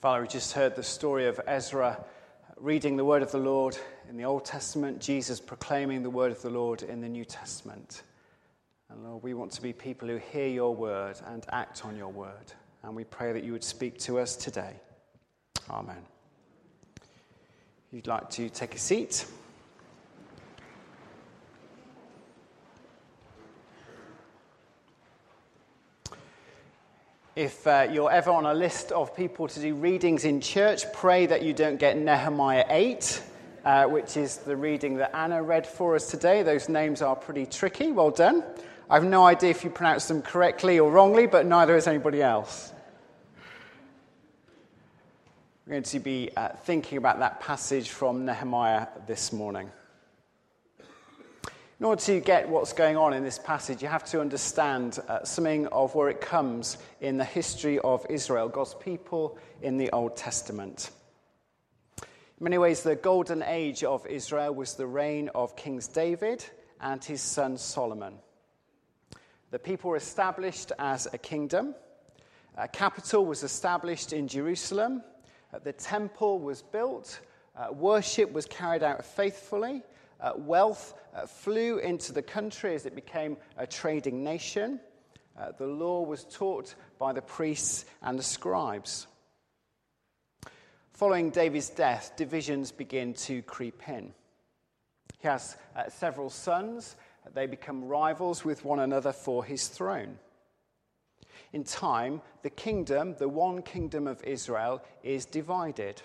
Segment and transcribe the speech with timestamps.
[0.00, 2.02] Father, we just heard the story of Ezra
[2.56, 3.76] reading the word of the Lord
[4.08, 8.02] in the Old Testament, Jesus proclaiming the word of the Lord in the New Testament.
[8.88, 12.08] And Lord, we want to be people who hear your word and act on your
[12.08, 12.50] word.
[12.82, 14.72] And we pray that you would speak to us today.
[15.68, 16.02] Amen.
[17.92, 19.26] You'd like to take a seat?
[27.40, 31.24] If uh, you're ever on a list of people to do readings in church, pray
[31.24, 33.22] that you don't get Nehemiah 8,
[33.64, 36.42] uh, which is the reading that Anna read for us today.
[36.42, 37.92] Those names are pretty tricky.
[37.92, 38.44] Well done.
[38.90, 42.20] I have no idea if you pronounced them correctly or wrongly, but neither has anybody
[42.20, 42.74] else.
[45.64, 49.70] We're going to be uh, thinking about that passage from Nehemiah this morning.
[51.80, 55.24] In order to get what's going on in this passage, you have to understand uh,
[55.24, 60.14] something of where it comes in the history of Israel, God's people in the Old
[60.14, 60.90] Testament.
[62.02, 66.44] In many ways, the golden age of Israel was the reign of Kings David
[66.82, 68.18] and his son Solomon.
[69.50, 71.74] The people were established as a kingdom.
[72.58, 75.02] A capital was established in Jerusalem.
[75.50, 77.20] Uh, the temple was built.
[77.56, 79.82] Uh, worship was carried out faithfully
[80.20, 84.80] uh, wealth uh, flew into the country as it became a trading nation.
[85.38, 89.06] Uh, the law was taught by the priests and the scribes.
[90.92, 94.12] Following David's death, divisions begin to creep in.
[95.18, 96.96] He has uh, several sons.
[97.32, 100.18] They become rivals with one another for his throne.
[101.52, 106.00] In time, the kingdom, the one kingdom of Israel, is divided.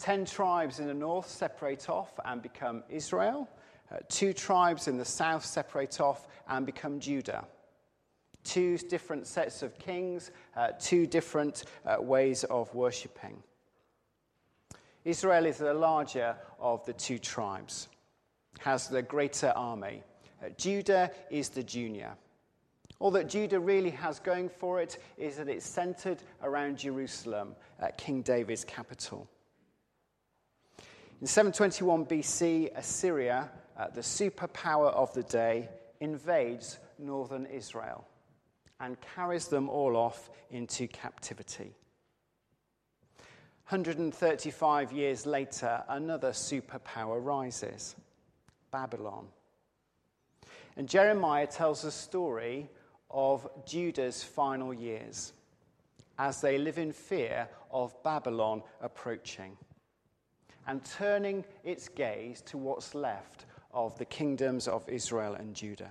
[0.00, 3.46] Ten tribes in the north separate off and become Israel.
[3.92, 7.44] Uh, two tribes in the south separate off and become Judah.
[8.42, 13.42] Two different sets of kings, uh, two different uh, ways of worshipping.
[15.04, 17.88] Israel is the larger of the two tribes,
[18.60, 20.02] has the greater army.
[20.42, 22.12] Uh, Judah is the junior.
[23.00, 27.88] All that Judah really has going for it is that it's centered around Jerusalem, uh,
[27.98, 29.28] King David's capital.
[31.20, 35.68] In 721 BC, Assyria, uh, the superpower of the day,
[36.00, 38.08] invades northern Israel
[38.80, 41.74] and carries them all off into captivity.
[43.68, 47.96] 135 years later, another superpower rises
[48.70, 49.26] Babylon.
[50.78, 52.70] And Jeremiah tells a story
[53.10, 55.34] of Judah's final years
[56.18, 59.58] as they live in fear of Babylon approaching
[60.70, 65.90] and turning its gaze to what's left of the kingdoms of Israel and Judah.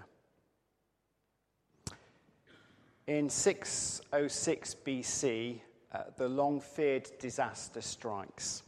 [3.06, 5.60] In 606 BC,
[5.92, 8.64] uh, the long feared disaster strikes.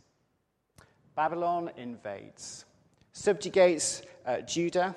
[1.15, 2.65] Babylon invades,
[3.13, 4.93] subjugates uh, Judah,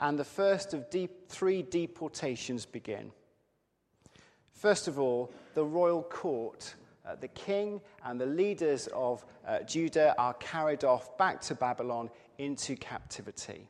[0.00, 3.12] and the first of deep, three deportations begin.
[4.52, 6.74] First of all, the royal court
[7.06, 12.10] uh, the king and the leaders of uh, Judah are carried off back to Babylon
[12.38, 13.68] into captivity.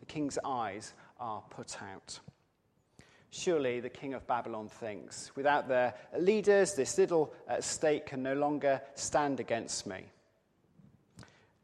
[0.00, 2.18] The king's eyes are put out.
[3.30, 8.34] Surely the king of Babylon thinks, without their leaders, this little uh, state can no
[8.34, 10.04] longer stand against me.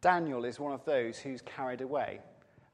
[0.01, 2.21] Daniel is one of those who's carried away.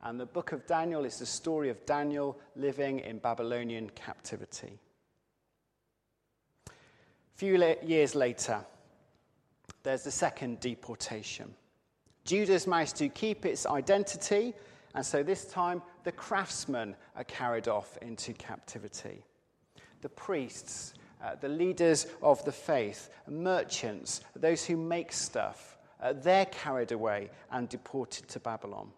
[0.02, 4.78] And the book of Daniel is the story of Daniel living in Babylonian captivity
[7.36, 8.64] few years later,
[9.82, 11.54] there's the second deportation.
[12.24, 14.54] Judah's managed to keep its identity,
[14.94, 19.22] and so this time the craftsmen are carried off into captivity.
[20.00, 26.46] The priests, uh, the leaders of the faith, merchants, those who make stuff, uh, they're
[26.46, 28.90] carried away and deported to Babylon.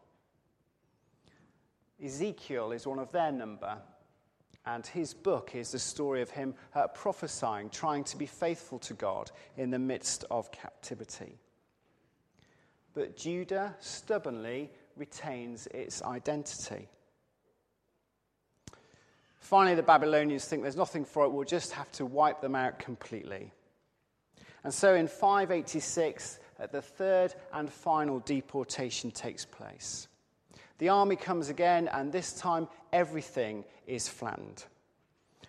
[2.03, 3.79] Ezekiel is one of their number,
[4.69, 8.93] and his book is the story of him uh, prophesying, trying to be faithful to
[8.93, 11.39] God in the midst of captivity.
[12.93, 16.89] But Judah stubbornly retains its identity.
[19.41, 22.79] Finally, the Babylonians think there's nothing for it, we'll just have to wipe them out
[22.79, 23.53] completely.
[24.65, 30.09] And so in 586, uh, the third and final deportation takes place.
[30.79, 34.65] The army comes again, and this time everything is flattened.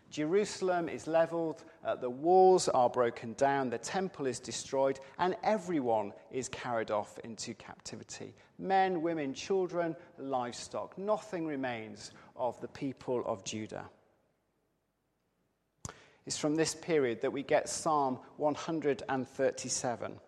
[0.09, 6.13] Jerusalem is leveled, uh, the walls are broken down, the temple is destroyed, and everyone
[6.31, 10.97] is carried off into captivity men, women, children, livestock.
[10.97, 13.85] Nothing remains of the people of Judah.
[16.25, 20.19] It's from this period that we get Psalm 137.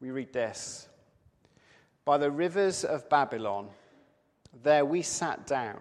[0.00, 0.88] We read this
[2.04, 3.68] By the rivers of Babylon,
[4.62, 5.80] there we sat down,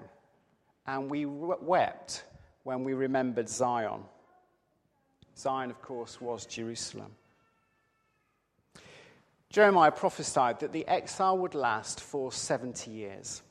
[0.87, 2.23] and we wept
[2.63, 4.03] when we remembered Zion.
[5.37, 7.11] Zion, of course, was Jerusalem.
[9.49, 13.43] Jeremiah prophesied that the exile would last for 70 years.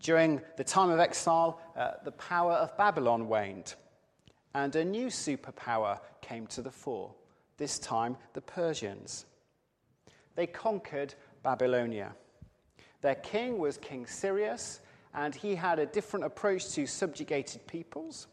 [0.00, 3.74] During the time of exile, uh, the power of Babylon waned,
[4.54, 7.12] and a new superpower came to the fore,
[7.56, 9.26] this time the Persians.
[10.36, 12.14] They conquered Babylonia.
[13.02, 14.80] Their king was King Cyrus,
[15.14, 18.26] and he had a different approach to subjugated peoples.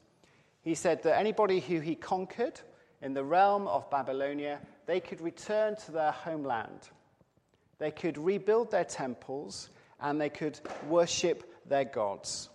[0.62, 2.60] He said that anybody who he conquered
[3.02, 6.90] in the realm of Babylonia, they could return to their homeland.
[7.80, 9.70] They could rebuild their temples
[10.00, 12.50] and they could worship their gods.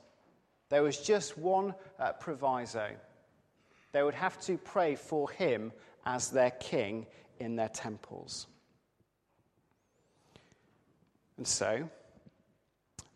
[0.69, 2.91] There was just one uh, proviso
[3.93, 5.73] they would have to pray for him
[6.05, 7.07] as their king
[7.39, 8.47] in their temples.
[11.43, 11.89] And so,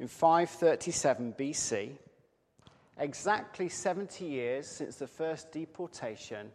[0.00, 1.93] in 537 BC,
[2.99, 6.50] exactly 70 years since the first deportation,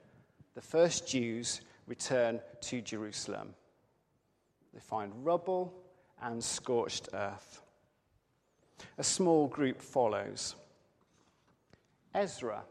[0.54, 3.54] the first Jews return to Jerusalem.
[4.74, 5.74] They find rubble
[6.22, 7.62] and scorched earth.
[8.98, 10.56] A small group follows.
[12.14, 12.64] Ezra,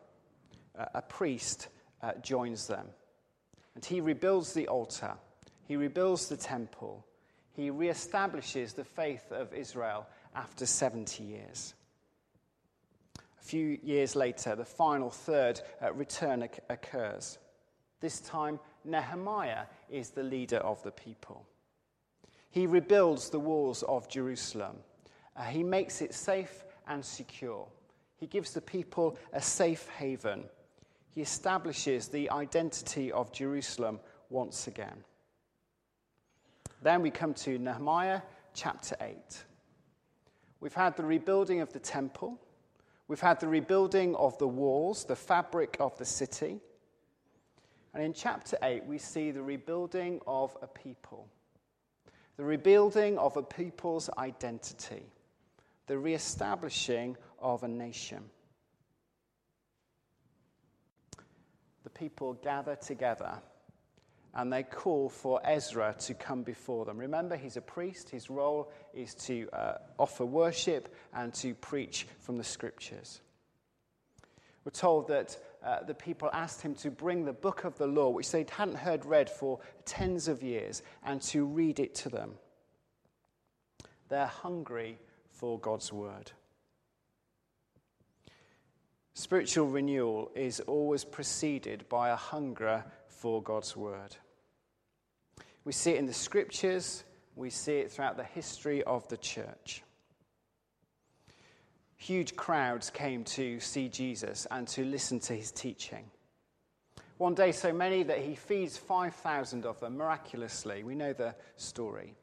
[0.76, 1.68] a priest,
[2.02, 2.86] uh, joins them.
[3.74, 5.14] And he rebuilds the altar,
[5.66, 7.06] he rebuilds the temple,
[7.52, 11.74] he reestablishes the faith of Israel after 70 years.
[13.18, 17.38] A few years later, the final third uh, return occurs.
[18.00, 21.46] This time, Nehemiah is the leader of the people.
[22.50, 24.76] He rebuilds the walls of Jerusalem.
[25.36, 27.66] Uh, he makes it safe and secure.
[28.16, 30.44] He gives the people a safe haven.
[31.14, 35.04] He establishes the identity of Jerusalem once again.
[36.82, 38.22] Then we come to Nehemiah
[38.54, 39.44] chapter 8.
[40.60, 42.38] We've had the rebuilding of the temple,
[43.08, 46.60] we've had the rebuilding of the walls, the fabric of the city.
[47.92, 51.28] And in chapter 8, we see the rebuilding of a people,
[52.36, 55.02] the rebuilding of a people's identity,
[55.86, 58.22] the re-establishing of a nation.
[61.82, 63.40] The people gather together
[64.34, 66.98] and they call for Ezra to come before them.
[66.98, 68.10] Remember, he's a priest.
[68.10, 73.20] His role is to uh, offer worship and to preach from the scriptures.
[74.64, 78.10] We're told that uh, the people asked him to bring the book of the law,
[78.10, 82.34] which they hadn't heard read for tens of years, and to read it to them.
[84.08, 84.98] They're hungry
[85.30, 86.32] for God's word.
[89.14, 92.84] Spiritual renewal is always preceded by a hunger
[93.20, 94.16] for God's word.
[95.66, 97.04] We see it in the scriptures,
[97.36, 99.82] we see it throughout the history of the church.
[101.96, 106.10] Huge crowds came to see Jesus and to listen to his teaching.
[107.18, 110.82] One day, so many that he feeds 5,000 of them miraculously.
[110.82, 112.14] We know the story.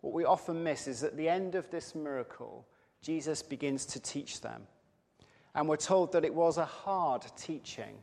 [0.00, 2.66] What we often miss is at the end of this miracle,
[3.02, 4.62] Jesus begins to teach them.
[5.54, 7.98] And we're told that it was a hard teaching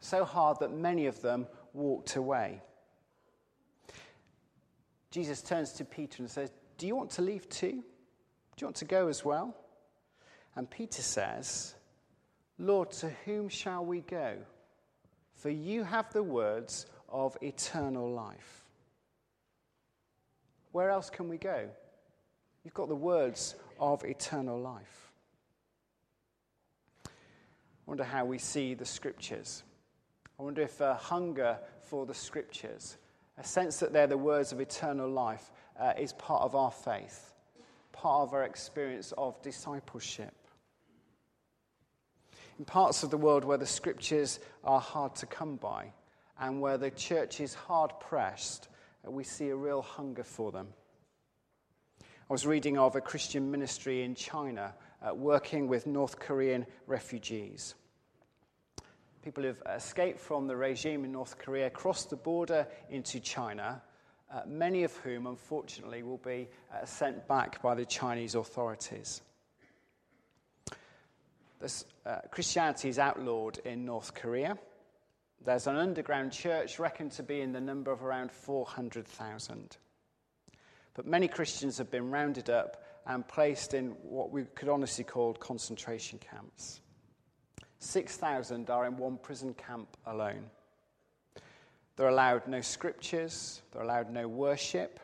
[0.00, 2.60] so hard that many of them walked away.
[5.10, 7.72] Jesus turns to Peter and says, Do you want to leave too?
[7.72, 9.56] Do you want to go as well?
[10.56, 11.74] And Peter says,
[12.58, 14.36] Lord, to whom shall we go?
[15.34, 18.64] For you have the words of eternal life.
[20.72, 21.68] Where else can we go?
[22.64, 25.12] You've got the words of eternal life.
[27.06, 27.10] I
[27.86, 29.62] wonder how we see the scriptures.
[30.38, 32.96] I wonder if a hunger for the scriptures,
[33.38, 37.34] a sense that they're the words of eternal life, uh, is part of our faith,
[37.92, 40.34] part of our experience of discipleship.
[42.58, 45.92] In parts of the world where the scriptures are hard to come by
[46.38, 48.68] and where the church is hard pressed,
[49.06, 50.68] uh, we see a real hunger for them.
[52.00, 57.74] I was reading of a Christian ministry in China uh, working with North Korean refugees
[59.22, 63.82] people who've escaped from the regime in North Korea crossed the border into China,
[64.32, 69.22] uh, many of whom, unfortunately, will be uh, sent back by the Chinese authorities.
[71.60, 74.56] This, uh, Christianity is outlawed in North Korea.
[75.44, 79.76] There's an underground church reckoned to be in the number of around 400,000.
[80.94, 85.32] But many Christians have been rounded up and placed in what we could honestly call
[85.34, 86.80] concentration camps.
[87.78, 90.50] 6,000 are in one prison camp alone.
[91.96, 95.00] They're allowed no scriptures, they're allowed no worship,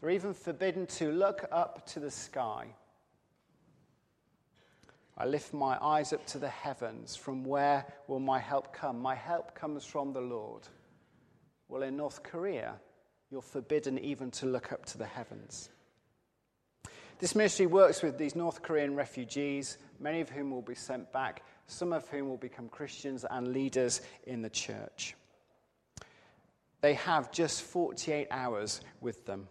[0.00, 2.74] they're even forbidden to look up to the sky.
[5.16, 7.14] I lift my eyes up to the heavens.
[7.14, 8.98] From where will my help come?
[8.98, 10.62] My help comes from the Lord.
[11.68, 12.76] Well, in North Korea,
[13.30, 15.68] you're forbidden even to look up to the heavens.
[17.18, 21.42] This ministry works with these North Korean refugees, many of whom will be sent back,
[21.70, 25.14] some of whom will become Christians and leaders in the church.
[26.80, 29.48] They have just 48 hours with them,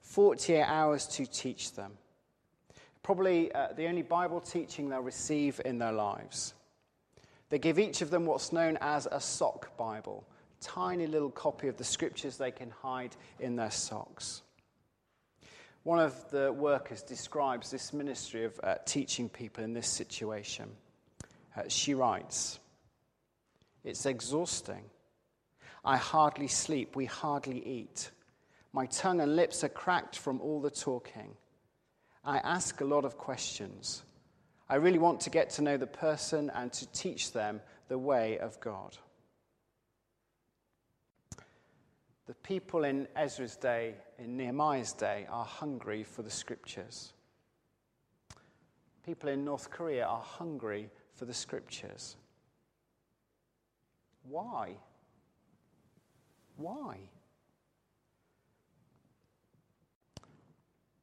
[0.00, 1.92] 48 hours to teach them.
[3.02, 6.54] Probably uh, the only Bible teaching they'll receive in their lives.
[7.50, 10.26] They give each of them what's known as a sock Bible,
[10.60, 14.42] tiny little copy of the scriptures they can hide in their socks.
[15.84, 20.68] One of the workers describes this ministry of uh, teaching people in this situation.
[21.58, 22.60] Uh, she writes,
[23.84, 24.84] It's exhausting.
[25.84, 28.10] I hardly sleep, we hardly eat.
[28.72, 31.34] My tongue and lips are cracked from all the talking.
[32.24, 34.02] I ask a lot of questions.
[34.68, 38.38] I really want to get to know the person and to teach them the way
[38.38, 38.96] of God.
[42.26, 47.14] The people in Ezra's day, in Nehemiah's day, are hungry for the scriptures.
[49.06, 52.16] People in North Korea are hungry for the scriptures.
[54.22, 54.76] Why?
[56.56, 56.98] Why?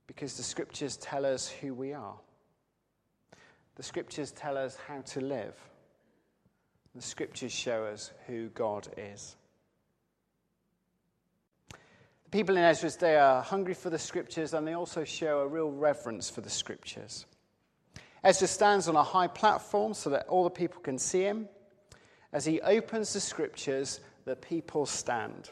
[0.08, 2.16] Because the scriptures tell us who we are.
[3.76, 5.56] The scriptures tell us how to live.
[6.96, 9.36] The scriptures show us who God is.
[12.24, 15.48] The people in Ezra's day are hungry for the scriptures and they also show a
[15.48, 17.26] real reverence for the scriptures.
[18.26, 21.48] Ezra stands on a high platform so that all the people can see him.
[22.34, 25.52] As he opens the scriptures, the people stand,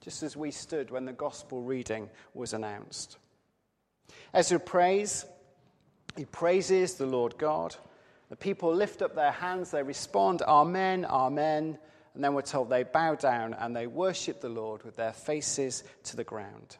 [0.00, 3.18] just as we stood when the gospel reading was announced.
[4.32, 5.26] Ezra prays,
[6.16, 7.76] he praises the Lord God.
[8.30, 11.78] The people lift up their hands, they respond, Amen, Amen.
[12.14, 15.84] And then we're told they bow down and they worship the Lord with their faces
[16.04, 16.78] to the ground.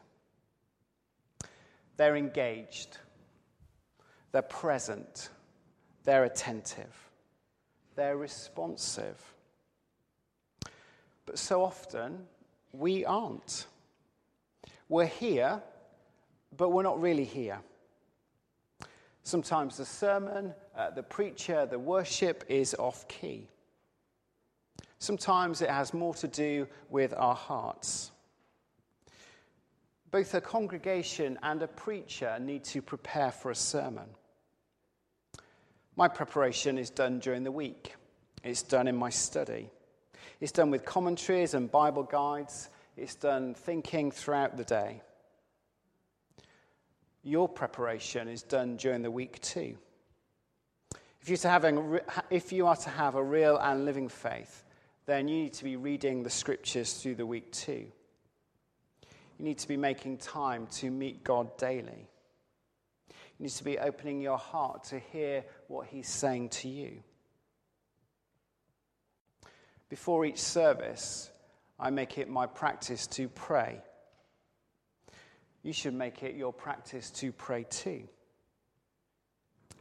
[1.97, 2.97] They're engaged,
[4.33, 5.29] they're present,
[6.03, 7.09] they're attentive,
[7.95, 9.33] they're responsive.
[11.25, 12.25] But so often,
[12.73, 13.67] we aren't.
[14.89, 15.61] We're here,
[16.57, 17.59] but we're not really here.
[19.23, 23.47] Sometimes the sermon, uh, the preacher, the worship is off key.
[24.99, 28.11] Sometimes it has more to do with our hearts.
[30.11, 34.05] Both a congregation and a preacher need to prepare for a sermon.
[35.95, 37.95] My preparation is done during the week,
[38.43, 39.69] it's done in my study,
[40.41, 45.01] it's done with commentaries and Bible guides, it's done thinking throughout the day.
[47.23, 49.77] Your preparation is done during the week too.
[51.21, 54.65] If, you're to having, if you are to have a real and living faith,
[55.05, 57.85] then you need to be reading the scriptures through the week too.
[59.37, 62.09] You need to be making time to meet God daily.
[63.39, 67.03] You need to be opening your heart to hear what He's saying to you.
[69.89, 71.29] Before each service,
[71.79, 73.81] I make it my practice to pray.
[75.63, 78.03] You should make it your practice to pray too.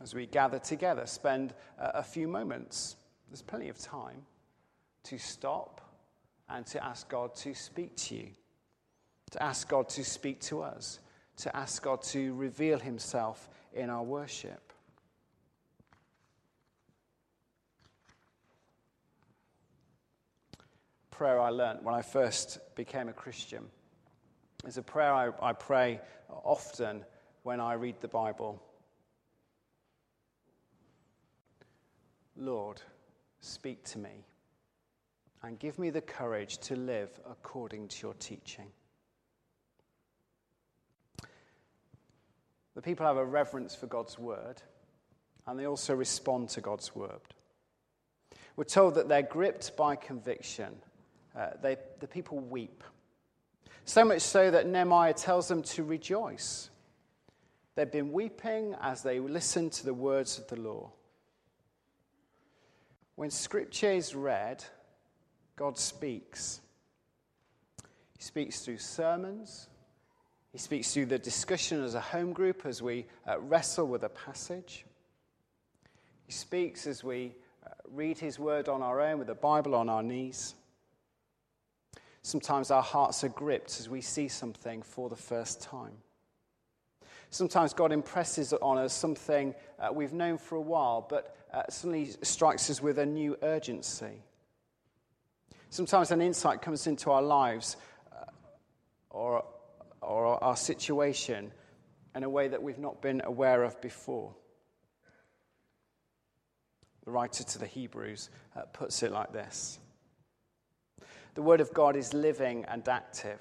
[0.02, 2.96] As we gather together, spend uh, a few moments,
[3.28, 4.22] there's plenty of time
[5.04, 5.80] to stop
[6.48, 8.28] and to ask God to speak to you,
[9.30, 10.98] to ask God to speak to us,
[11.42, 14.72] to ask God to reveal himself in our worship.
[21.10, 23.64] Prayer I learnt when I first became a Christian
[24.66, 26.00] is a prayer I, I pray
[26.44, 27.04] often
[27.42, 28.62] when I read the Bible.
[32.36, 32.80] Lord,
[33.40, 34.24] speak to me
[35.42, 38.66] and give me the courage to live according to your teaching.
[42.74, 44.62] The people have a reverence for God's word,
[45.46, 47.20] and they also respond to God's word.
[48.56, 50.74] We're told that they're gripped by conviction.
[51.36, 52.84] Uh, they, the people weep.
[53.84, 56.70] So much so that Nehemiah tells them to rejoice.
[57.74, 60.92] They've been weeping as they listen to the words of the law.
[63.16, 64.64] When scripture is read,
[65.56, 66.60] God speaks.
[68.16, 69.68] He speaks through sermons.
[70.52, 74.10] He speaks through the discussion as a home group as we uh, wrestle with a
[74.10, 74.84] passage.
[76.26, 77.34] He speaks as we
[77.92, 80.54] read His Word on our own with the Bible on our knees.
[82.22, 85.92] Sometimes our hearts are gripped as we see something for the first time.
[87.30, 92.10] Sometimes God impresses on us something uh, we've known for a while, but uh, suddenly
[92.22, 94.22] strikes us with a new urgency.
[95.70, 97.76] Sometimes an insight comes into our lives
[98.12, 98.24] uh,
[99.10, 99.44] or,
[100.02, 101.52] or our situation
[102.14, 104.34] in a way that we've not been aware of before.
[107.04, 109.78] The writer to the Hebrews uh, puts it like this
[111.34, 113.40] The Word of God is living and active,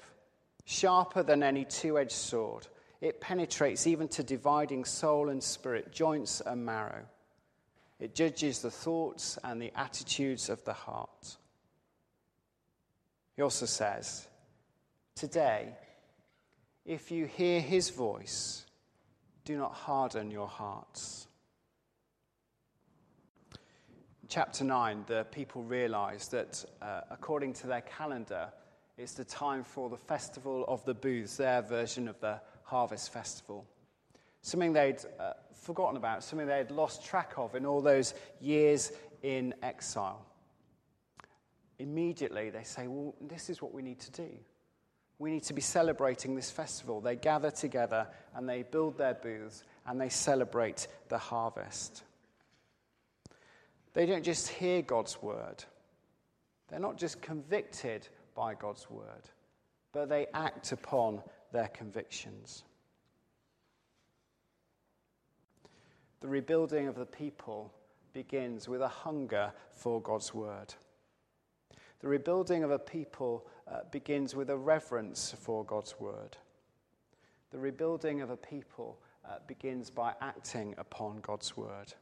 [0.64, 2.66] sharper than any two edged sword.
[3.00, 7.04] It penetrates even to dividing soul and spirit, joints and marrow.
[7.98, 11.36] It judges the thoughts and the attitudes of the heart.
[13.36, 14.26] He also says,
[15.14, 15.74] Today,
[16.84, 18.66] if you hear his voice,
[19.44, 21.26] do not harden your hearts.
[24.28, 28.48] Chapter 9, the people realize that uh, according to their calendar,
[28.96, 33.66] it's the time for the festival of the booths, their version of the harvest festival.
[34.40, 39.54] Something they'd uh, forgotten about, something they'd lost track of in all those years in
[39.62, 40.24] exile.
[41.78, 44.28] Immediately, they say, Well, this is what we need to do.
[45.18, 47.00] We need to be celebrating this festival.
[47.00, 52.02] They gather together and they build their booths and they celebrate the harvest.
[53.94, 55.64] They don't just hear God's word,
[56.68, 59.28] they're not just convicted by God's word,
[59.92, 61.20] but they act upon
[61.52, 62.64] their convictions.
[66.20, 67.72] The rebuilding of the people
[68.12, 70.72] begins with a hunger for God's word.
[72.02, 76.36] The rebuilding of a people uh, begins with a reverence for God's word.
[77.52, 81.94] The rebuilding of a people uh, begins by acting upon God's word.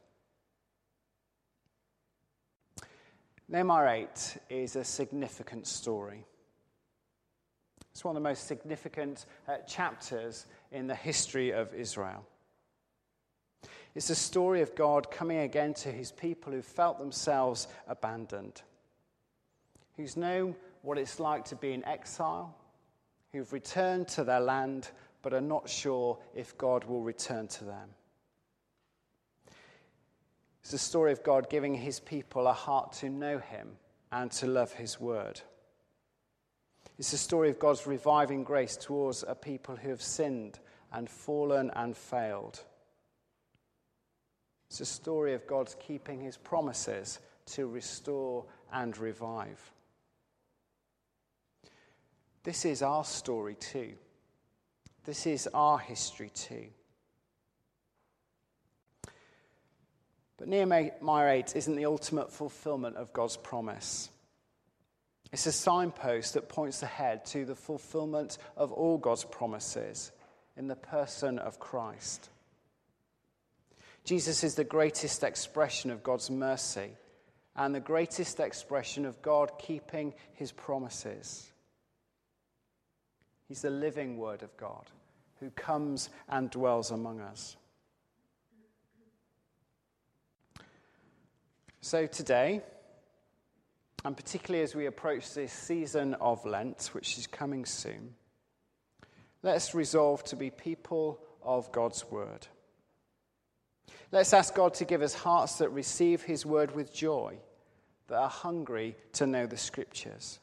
[3.47, 6.25] Nehemiah 8 is a significant story.
[7.91, 12.25] It's one of the most significant uh, chapters in the history of Israel.
[13.93, 18.61] It's a story of God coming again to his people who felt themselves abandoned,
[20.01, 22.55] who's known what it's like to be in exile,
[23.31, 24.89] who've returned to their land
[25.21, 27.89] but are not sure if God will return to them.
[30.63, 33.77] It's a story of God giving his people a heart to know him
[34.11, 35.39] and to love his word.
[36.97, 40.59] It's a story of God's reviving grace towards a people who have sinned
[40.91, 42.63] and fallen and failed.
[44.67, 49.71] It's a story of God's keeping his promises to restore and revive.
[52.43, 53.93] This is our story too.
[55.05, 56.67] This is our history too.
[60.37, 64.09] But Nehemiah 8 isn't the ultimate fulfillment of God's promise.
[65.31, 70.11] It's a signpost that points ahead to the fulfillment of all God's promises
[70.57, 72.29] in the person of Christ.
[74.03, 76.89] Jesus is the greatest expression of God's mercy
[77.55, 81.50] and the greatest expression of God keeping his promises.
[83.51, 84.89] He's the living Word of God
[85.41, 87.57] who comes and dwells among us.
[91.81, 92.61] So today,
[94.05, 98.13] and particularly as we approach this season of Lent, which is coming soon,
[99.43, 102.47] let's resolve to be people of God's word.
[104.13, 107.35] Let's ask God to give us hearts that receive his word with joy,
[108.07, 110.39] that are hungry to know the scriptures.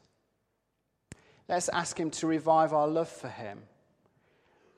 [1.49, 3.63] Let's ask him to revive our love for him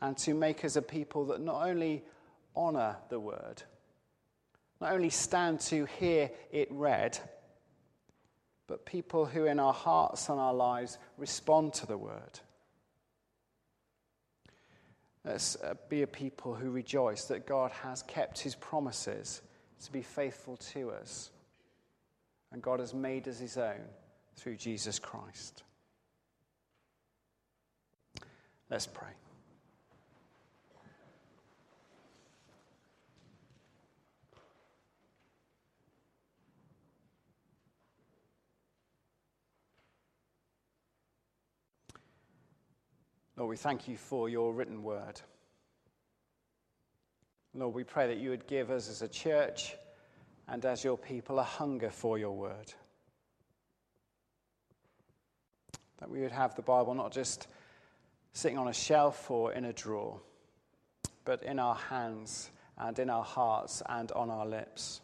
[0.01, 2.01] and to make us a people that not only
[2.55, 3.61] honor the word,
[4.79, 7.19] not only stand to hear it read,
[8.67, 12.39] but people who in our hearts and our lives respond to the word.
[15.25, 19.41] Let's uh, be a people who rejoice that God has kept his promises
[19.83, 21.31] to be faithful to us.
[22.53, 23.81] And God has made us his own
[24.37, 25.63] through Jesus Christ.
[28.71, 29.09] Let's pray.
[43.35, 45.19] Lord, we thank you for your written word.
[47.53, 49.75] Lord, we pray that you would give us as a church
[50.47, 52.73] and as your people a hunger for your word.
[55.97, 57.47] That we would have the Bible not just
[58.33, 60.19] sitting on a shelf or in a drawer,
[61.25, 65.01] but in our hands and in our hearts and on our lips.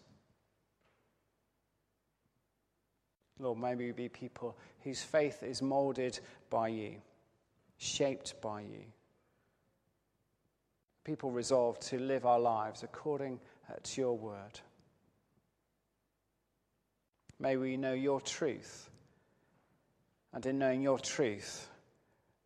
[3.39, 6.95] Lord, may we be people whose faith is molded by you,
[7.77, 8.83] shaped by you.
[11.03, 14.59] People resolved to live our lives according uh, to your word.
[17.39, 18.89] May we know your truth.
[20.33, 21.69] And in knowing your truth,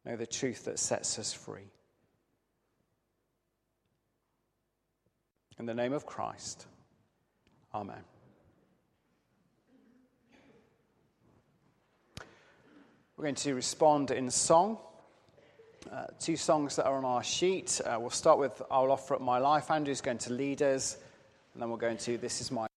[0.06, 1.70] know the truth that sets us free.
[5.60, 6.66] In the name of Christ,
[7.74, 8.04] Amen.
[13.16, 14.80] We're going to respond in song.
[15.92, 17.80] Uh, two songs that are on our sheet.
[17.86, 19.70] Uh, we'll start with I'll Offer Up My Life.
[19.70, 20.98] Andrew's going to lead us,
[21.54, 22.71] and then we'll go into This Is My